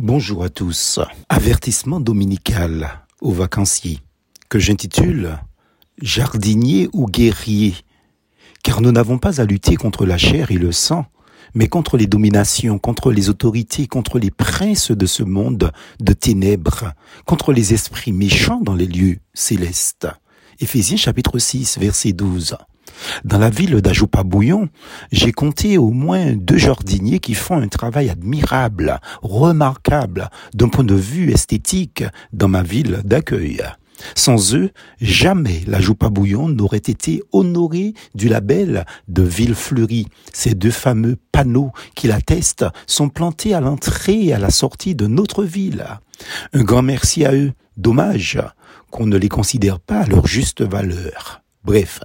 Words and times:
Bonjour 0.00 0.44
à 0.44 0.48
tous. 0.48 1.00
Avertissement 1.28 1.98
dominical 1.98 2.88
aux 3.20 3.32
vacanciers 3.32 3.98
que 4.48 4.60
j'intitule 4.60 5.40
Jardinier 6.00 6.88
ou 6.92 7.06
guerrier 7.06 7.74
car 8.62 8.80
nous 8.80 8.92
n'avons 8.92 9.18
pas 9.18 9.40
à 9.40 9.44
lutter 9.44 9.74
contre 9.74 10.06
la 10.06 10.16
chair 10.16 10.52
et 10.52 10.56
le 10.56 10.70
sang, 10.70 11.06
mais 11.52 11.66
contre 11.66 11.96
les 11.96 12.06
dominations, 12.06 12.78
contre 12.78 13.10
les 13.10 13.28
autorités, 13.28 13.88
contre 13.88 14.20
les 14.20 14.30
princes 14.30 14.92
de 14.92 15.06
ce 15.06 15.24
monde 15.24 15.72
de 15.98 16.12
ténèbres, 16.12 16.92
contre 17.26 17.52
les 17.52 17.74
esprits 17.74 18.12
méchants 18.12 18.60
dans 18.60 18.76
les 18.76 18.86
lieux 18.86 19.18
célestes. 19.34 20.06
Éphésiens 20.60 20.96
chapitre 20.96 21.40
6 21.40 21.76
verset 21.80 22.12
12. 22.12 22.56
Dans 23.24 23.38
la 23.38 23.50
ville 23.50 23.80
d'Ajoupa-Bouillon, 23.80 24.68
j'ai 25.12 25.32
compté 25.32 25.78
au 25.78 25.90
moins 25.90 26.32
deux 26.32 26.58
jardiniers 26.58 27.18
qui 27.18 27.34
font 27.34 27.60
un 27.60 27.68
travail 27.68 28.10
admirable, 28.10 29.00
remarquable 29.22 30.30
d'un 30.54 30.68
point 30.68 30.84
de 30.84 30.94
vue 30.94 31.30
esthétique 31.30 32.04
dans 32.32 32.48
ma 32.48 32.62
ville 32.62 33.00
d'accueil. 33.04 33.62
Sans 34.14 34.54
eux, 34.54 34.70
jamais 35.00 35.62
la 35.66 35.80
Joupa-Bouillon 35.80 36.48
n'aurait 36.48 36.78
été 36.78 37.22
honorée 37.32 37.94
du 38.14 38.28
label 38.28 38.84
de 39.08 39.22
ville 39.22 39.54
fleurie. 39.54 40.06
Ces 40.32 40.54
deux 40.54 40.70
fameux 40.70 41.16
panneaux 41.32 41.72
qui 41.94 42.06
l'attestent 42.06 42.66
sont 42.86 43.08
plantés 43.08 43.54
à 43.54 43.60
l'entrée 43.60 44.26
et 44.26 44.32
à 44.32 44.38
la 44.38 44.50
sortie 44.50 44.94
de 44.94 45.06
notre 45.06 45.44
ville. 45.44 45.84
Un 46.52 46.62
grand 46.62 46.82
merci 46.82 47.24
à 47.24 47.34
eux. 47.34 47.52
Dommage 47.76 48.40
qu'on 48.90 49.06
ne 49.06 49.16
les 49.16 49.28
considère 49.28 49.78
pas 49.78 50.00
à 50.00 50.06
leur 50.06 50.26
juste 50.26 50.62
valeur. 50.62 51.42
Bref, 51.64 52.00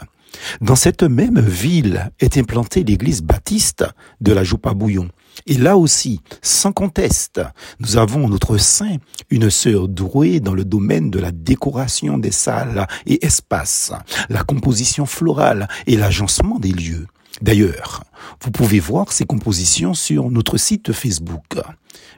dans 0.61 0.75
cette 0.75 1.03
même 1.03 1.39
ville 1.39 2.11
est 2.19 2.37
implantée 2.37 2.83
l'église 2.83 3.21
baptiste 3.21 3.85
de 4.21 4.33
la 4.33 4.43
Joupa-Bouillon. 4.43 5.09
Et 5.47 5.55
là 5.55 5.77
aussi, 5.77 6.21
sans 6.41 6.71
conteste, 6.71 7.41
nous 7.79 7.97
avons 7.97 8.27
notre 8.27 8.57
sein 8.57 8.97
une 9.29 9.49
sœur 9.49 9.87
douée 9.87 10.39
dans 10.39 10.53
le 10.53 10.63
domaine 10.63 11.09
de 11.09 11.19
la 11.19 11.31
décoration 11.31 12.17
des 12.17 12.31
salles 12.31 12.87
et 13.05 13.25
espaces, 13.25 13.91
la 14.29 14.43
composition 14.43 15.05
florale 15.05 15.67
et 15.87 15.95
l'agencement 15.95 16.59
des 16.59 16.71
lieux. 16.71 17.07
D'ailleurs, 17.41 18.03
vous 18.41 18.51
pouvez 18.51 18.79
voir 18.79 19.11
ces 19.11 19.25
compositions 19.25 19.93
sur 19.93 20.29
notre 20.29 20.57
site 20.57 20.91
Facebook. 20.93 21.57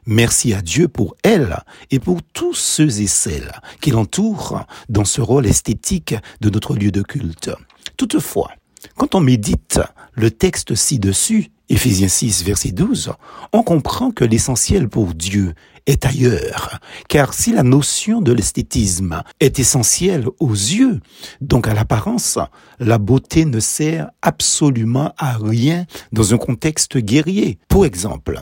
Merci 0.05 0.53
à 0.53 0.61
Dieu 0.61 0.87
pour 0.87 1.15
elle 1.23 1.57
et 1.89 1.99
pour 1.99 2.21
tous 2.21 2.53
ceux 2.53 3.01
et 3.01 3.07
celles 3.07 3.51
qui 3.81 3.91
l'entourent 3.91 4.65
dans 4.89 5.05
ce 5.05 5.21
rôle 5.21 5.45
esthétique 5.45 6.15
de 6.41 6.49
notre 6.49 6.75
lieu 6.75 6.91
de 6.91 7.01
culte. 7.01 7.49
Toutefois, 7.97 8.51
quand 8.95 9.15
on 9.15 9.19
médite 9.19 9.79
le 10.13 10.31
texte 10.31 10.75
ci-dessus, 10.75 11.51
Éphésiens 11.69 12.07
6, 12.07 12.43
verset 12.43 12.71
12, 12.71 13.13
on 13.51 13.63
comprend 13.63 14.11
que 14.11 14.23
l'essentiel 14.23 14.87
pour 14.87 15.13
Dieu 15.13 15.53
est 15.85 16.05
ailleurs. 16.05 16.79
Car 17.09 17.33
si 17.33 17.51
la 17.53 17.63
notion 17.63 18.21
de 18.21 18.31
l'esthétisme 18.31 19.23
est 19.39 19.59
essentielle 19.59 20.27
aux 20.39 20.53
yeux, 20.53 20.99
donc 21.41 21.67
à 21.67 21.73
l'apparence, 21.73 22.39
la 22.79 22.97
beauté 22.97 23.45
ne 23.45 23.59
sert 23.59 24.09
absolument 24.21 25.13
à 25.17 25.37
rien 25.37 25.85
dans 26.11 26.33
un 26.33 26.37
contexte 26.37 26.97
guerrier. 26.97 27.59
Pour 27.67 27.85
exemple, 27.85 28.41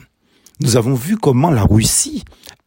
nous 0.60 0.78
avons 0.78 0.94
vu 0.94 1.18
comment 1.18 1.50
la 1.50 1.64
Russie 1.64 2.24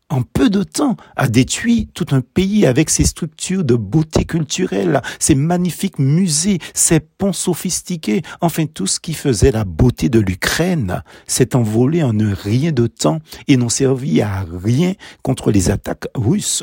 en 0.09 0.23
peu 0.23 0.49
de 0.51 0.62
temps, 0.62 0.97
a 1.17 1.29
détruit 1.29 1.89
tout 1.93 2.07
un 2.12 2.21
pays 2.21 2.65
avec 2.65 2.91
ses 2.91 3.05
structures 3.05 3.65
de 3.65 3.75
beauté 3.75 4.25
culturelle, 4.25 5.03
ses 5.19 5.35
magnifiques 5.35 5.99
musées, 5.99 6.59
ses 6.75 7.01
ponts 7.01 7.33
sophistiqués, 7.33 8.23
enfin 8.41 8.67
tout 8.67 8.87
ce 8.87 9.01
qui 9.01 9.15
faisait 9.15 9.51
la 9.51 9.65
beauté 9.65 10.09
de 10.09 10.21
l'Ukraine 10.21 11.03
s'est 11.27 11.57
envolé 11.57 12.03
en 12.03 12.19
un 12.21 12.34
rien 12.34 12.71
de 12.71 12.87
temps 12.87 13.19
et 13.49 13.57
n'ont 13.57 13.69
servi 13.69 14.23
à 14.23 14.47
rien 14.65 14.95
contre 15.23 15.51
les 15.51 15.71
attaques 15.71 16.09
russes. 16.15 16.62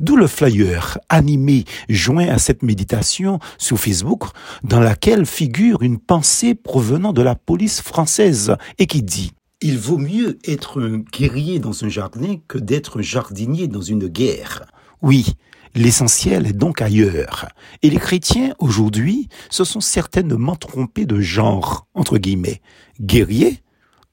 D'où 0.00 0.16
le 0.16 0.26
flyer 0.26 0.98
animé 1.08 1.64
joint 1.88 2.28
à 2.28 2.38
cette 2.38 2.62
méditation 2.62 3.38
sur 3.58 3.78
Facebook 3.78 4.24
dans 4.64 4.80
laquelle 4.80 5.26
figure 5.26 5.82
une 5.82 5.98
pensée 5.98 6.54
provenant 6.54 7.12
de 7.12 7.22
la 7.22 7.34
police 7.34 7.80
française 7.80 8.56
et 8.78 8.86
qui 8.86 9.02
dit 9.02 9.32
il 9.62 9.78
vaut 9.78 9.98
mieux 9.98 10.38
être 10.44 10.82
un 10.82 10.98
guerrier 10.98 11.58
dans 11.58 11.84
un 11.84 11.88
jardin 11.88 12.36
que 12.46 12.58
d'être 12.58 12.98
un 12.98 13.02
jardinier 13.02 13.68
dans 13.68 13.80
une 13.80 14.06
guerre. 14.06 14.66
Oui, 15.00 15.26
l'essentiel 15.74 16.46
est 16.46 16.52
donc 16.52 16.82
ailleurs. 16.82 17.48
Et 17.82 17.88
les 17.88 17.98
chrétiens, 17.98 18.54
aujourd'hui, 18.58 19.28
se 19.48 19.64
sont 19.64 19.80
certainement 19.80 20.56
trompés 20.56 21.06
de 21.06 21.20
genre, 21.20 21.86
entre 21.94 22.18
guillemets, 22.18 22.60
guerrier 23.00 23.62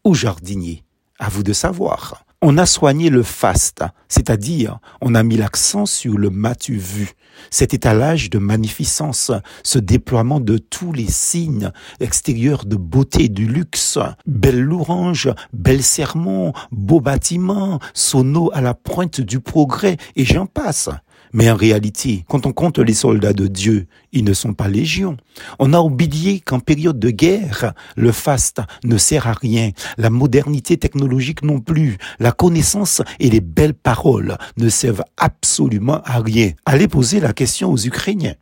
ou 0.06 0.14
jardinier. 0.14 0.84
À 1.20 1.30
vous 1.30 1.44
de 1.44 1.54
savoir 1.54 2.23
on 2.46 2.58
a 2.58 2.66
soigné 2.66 3.10
le 3.10 3.24
faste, 3.24 3.86
c'est-à-dire 4.10 4.80
on 5.00 5.16
a 5.16 5.24
mis 5.24 5.38
l'accent 5.38 5.86
sur 5.86 6.18
le 6.18 6.30
matu 6.30 6.76
vu, 6.76 7.14
cet 7.50 7.74
étalage 7.74 8.30
de 8.30 8.38
magnificence, 8.38 9.32
ce 9.64 9.80
déploiement 9.80 10.42
de 10.42 10.58
tous 10.58 10.92
les 10.92 11.08
signes 11.08 11.72
extérieurs 12.02 12.66
de 12.66 12.76
beauté, 12.76 13.30
du 13.30 13.48
luxe, 13.48 13.98
belle 14.28 14.60
louange, 14.60 15.30
bel 15.54 15.82
sermon, 15.82 16.52
beau 16.70 17.00
bâtiment, 17.00 17.80
sono 17.94 18.52
à 18.54 18.60
la 18.60 18.74
pointe 18.74 19.22
du 19.22 19.40
progrès, 19.40 19.96
et 20.18 20.26
j'en 20.26 20.46
passe. 20.46 20.90
Mais 21.34 21.50
en 21.50 21.56
réalité, 21.56 22.26
quand 22.30 22.46
on 22.46 22.54
compte 22.54 22.78
les 22.78 22.94
soldats 22.94 23.34
de 23.34 23.48
Dieu, 23.48 23.88
ils 24.12 24.24
ne 24.24 24.34
sont 24.34 24.54
pas 24.54 24.68
légions. 24.68 25.18
On 25.58 25.74
a 25.74 25.80
oublié 25.80 26.40
qu'en 26.40 26.60
période 26.60 27.00
de 27.00 27.10
guerre, 27.10 27.74
le 27.96 28.12
faste 28.12 28.62
ne 28.84 28.98
sert 28.98 29.28
à 29.28 29.34
rien, 29.34 29.72
la 29.98 30.12
modernité 30.12 30.78
technologique 30.78 31.44
non 31.44 31.60
plus, 31.60 31.98
la 32.20 32.32
connaissance 32.32 33.02
et 33.20 33.32
les 33.32 33.42
belles 33.42 33.74
paroles 33.74 34.38
ne 34.58 34.70
servent 34.70 35.06
absolument 35.18 36.02
à 36.06 36.20
rien. 36.20 36.52
Allez 36.66 36.88
poser 36.88 37.20
la 37.20 37.34
question 37.34 37.72
aux 37.72 37.78
Ukrainiens. 37.78 38.36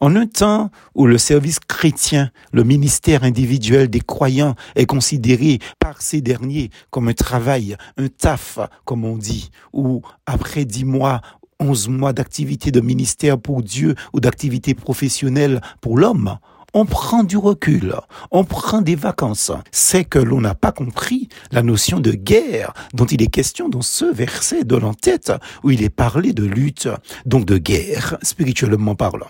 En 0.00 0.16
un 0.16 0.26
temps 0.26 0.70
où 0.94 1.06
le 1.06 1.18
service 1.18 1.60
chrétien, 1.60 2.30
le 2.52 2.64
ministère 2.64 3.24
individuel 3.24 3.88
des 3.88 4.00
croyants 4.00 4.54
est 4.74 4.86
considéré 4.86 5.58
par 5.78 6.02
ces 6.02 6.20
derniers 6.20 6.70
comme 6.90 7.08
un 7.08 7.14
travail, 7.14 7.76
un 7.96 8.08
taf, 8.08 8.58
comme 8.84 9.04
on 9.04 9.16
dit, 9.16 9.50
ou 9.72 10.02
après 10.26 10.64
dix 10.64 10.84
mois 10.84 11.20
11 11.60 11.88
mois 11.88 12.12
d'activité 12.12 12.70
de 12.70 12.80
ministère 12.80 13.38
pour 13.38 13.62
Dieu 13.62 13.94
ou 14.12 14.20
d'activité 14.20 14.74
professionnelle 14.74 15.60
pour 15.80 15.98
l'homme, 15.98 16.38
on 16.72 16.84
prend 16.84 17.24
du 17.24 17.36
recul, 17.36 17.94
on 18.30 18.44
prend 18.44 18.80
des 18.80 18.94
vacances. 18.94 19.52
C'est 19.70 20.04
que 20.04 20.18
l'on 20.18 20.40
n'a 20.40 20.54
pas 20.54 20.72
compris 20.72 21.28
la 21.50 21.62
notion 21.62 22.00
de 22.00 22.12
guerre 22.12 22.72
dont 22.94 23.06
il 23.06 23.22
est 23.22 23.28
question 23.28 23.68
dans 23.68 23.82
ce 23.82 24.04
verset 24.04 24.64
de 24.64 24.76
l'entête 24.76 25.32
où 25.64 25.70
il 25.70 25.82
est 25.82 25.90
parlé 25.90 26.32
de 26.32 26.44
lutte, 26.44 26.88
donc 27.26 27.44
de 27.44 27.58
guerre, 27.58 28.18
spirituellement 28.22 28.94
parlant. 28.94 29.28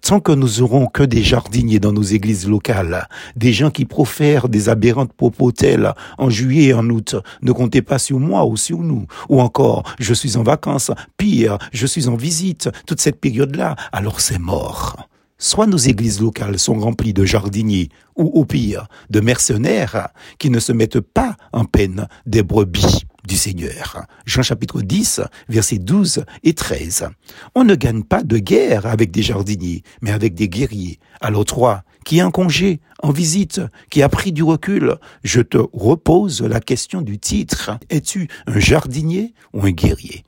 Tant 0.00 0.20
que 0.20 0.32
nous 0.32 0.62
aurons 0.62 0.86
que 0.86 1.02
des 1.02 1.22
jardiniers 1.22 1.80
dans 1.80 1.92
nos 1.92 2.02
églises 2.02 2.48
locales, 2.48 3.08
des 3.36 3.52
gens 3.52 3.70
qui 3.70 3.84
profèrent 3.84 4.48
des 4.48 4.68
aberrantes 4.68 5.12
propos 5.12 5.52
tels 5.52 5.92
en 6.16 6.30
juillet 6.30 6.68
et 6.68 6.74
en 6.74 6.88
août, 6.88 7.16
ne 7.42 7.52
comptez 7.52 7.82
pas 7.82 7.98
sur 7.98 8.18
moi 8.18 8.46
ou 8.46 8.56
sur 8.56 8.78
nous, 8.78 9.06
ou 9.28 9.40
encore 9.40 9.82
je 9.98 10.14
suis 10.14 10.36
en 10.36 10.42
vacances, 10.42 10.90
pire, 11.16 11.58
je 11.72 11.86
suis 11.86 12.08
en 12.08 12.16
visite, 12.16 12.70
toute 12.86 13.00
cette 13.00 13.20
période-là, 13.20 13.76
alors 13.92 14.20
c'est 14.20 14.38
mort. 14.38 15.07
Soit 15.40 15.68
nos 15.68 15.76
églises 15.76 16.20
locales 16.20 16.58
sont 16.58 16.80
remplies 16.80 17.14
de 17.14 17.24
jardiniers, 17.24 17.90
ou 18.16 18.24
au 18.24 18.44
pire, 18.44 18.88
de 19.08 19.20
mercenaires 19.20 20.08
qui 20.40 20.50
ne 20.50 20.58
se 20.58 20.72
mettent 20.72 20.98
pas 20.98 21.36
en 21.52 21.64
peine 21.64 22.08
des 22.26 22.42
brebis 22.42 23.04
du 23.24 23.36
Seigneur. 23.36 24.04
Jean 24.26 24.42
chapitre 24.42 24.82
10, 24.82 25.20
versets 25.48 25.78
12 25.78 26.24
et 26.42 26.54
13. 26.54 27.10
On 27.54 27.62
ne 27.62 27.76
gagne 27.76 28.02
pas 28.02 28.24
de 28.24 28.38
guerre 28.38 28.86
avec 28.86 29.12
des 29.12 29.22
jardiniers, 29.22 29.84
mais 30.02 30.10
avec 30.10 30.34
des 30.34 30.48
guerriers. 30.48 30.98
Alors 31.20 31.44
toi, 31.44 31.84
qui 32.04 32.18
est 32.18 32.22
en 32.22 32.32
congé, 32.32 32.80
en 33.00 33.12
visite, 33.12 33.60
qui 33.90 34.02
a 34.02 34.08
pris 34.08 34.32
du 34.32 34.42
recul, 34.42 34.96
je 35.22 35.40
te 35.40 35.58
repose 35.72 36.42
la 36.42 36.58
question 36.58 37.00
du 37.00 37.20
titre. 37.20 37.78
Es-tu 37.90 38.26
un 38.48 38.58
jardinier 38.58 39.34
ou 39.52 39.64
un 39.64 39.70
guerrier? 39.70 40.24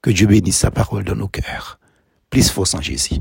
Que 0.00 0.10
Dieu 0.10 0.26
bénisse 0.26 0.56
sa 0.56 0.70
parole 0.70 1.04
dans 1.04 1.16
nos 1.16 1.28
cœurs. 1.28 1.78
Plus 2.30 2.48
fort 2.48 2.68
en 2.74 2.80
Jésus. 2.80 3.20